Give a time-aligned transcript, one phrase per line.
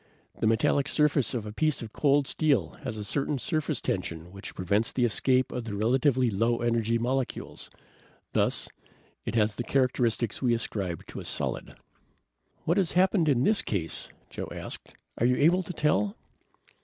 [0.39, 4.55] The metallic surface of a piece of cold steel has a certain surface tension which
[4.55, 7.69] prevents the escape of the relatively low energy molecules;
[8.33, 8.67] thus
[9.25, 11.75] it has the characteristics we ascribe to a solid." "Then
[12.65, 14.95] what has happened in this case?" Joe asked.
[15.19, 16.15] "Are you able to tell?"